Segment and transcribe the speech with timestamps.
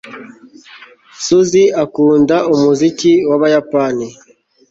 [1.23, 4.07] susie akunda umuziki w'abayapani